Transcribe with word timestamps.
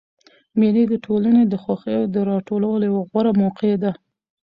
مېلې 0.59 0.83
د 0.87 0.93
ټولني 1.05 1.43
د 1.47 1.53
خوښیو 1.63 2.11
د 2.13 2.15
راټولولو 2.29 2.83
یوه 2.89 3.01
غوره 3.09 3.31
موقع 3.41 3.73
ده. 3.83 3.91